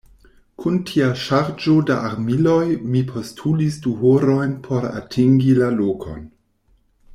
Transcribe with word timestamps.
Kun 0.61 0.77
tia 0.89 1.09
ŝarĝo 1.23 1.75
da 1.89 1.97
armiloj 2.07 2.63
mi 2.95 3.05
postulis 3.11 3.79
du 3.85 3.95
horojn 4.01 4.57
por 4.69 4.91
atingi 5.03 5.55
la 5.63 5.71
lokon. 5.79 6.29